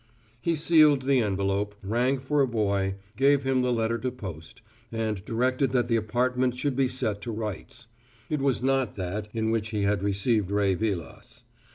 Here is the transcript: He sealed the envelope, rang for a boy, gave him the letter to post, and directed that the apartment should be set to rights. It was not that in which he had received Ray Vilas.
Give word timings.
He 0.41 0.55
sealed 0.55 1.03
the 1.03 1.19
envelope, 1.21 1.75
rang 1.83 2.17
for 2.17 2.41
a 2.41 2.47
boy, 2.47 2.95
gave 3.15 3.43
him 3.43 3.61
the 3.61 3.71
letter 3.71 3.99
to 3.99 4.09
post, 4.09 4.63
and 4.91 5.23
directed 5.25 5.73
that 5.73 5.89
the 5.89 5.95
apartment 5.95 6.55
should 6.55 6.75
be 6.75 6.87
set 6.87 7.21
to 7.21 7.31
rights. 7.31 7.85
It 8.27 8.41
was 8.41 8.63
not 8.63 8.95
that 8.95 9.27
in 9.31 9.51
which 9.51 9.69
he 9.69 9.83
had 9.83 10.01
received 10.01 10.49
Ray 10.49 10.73
Vilas. 10.73 11.43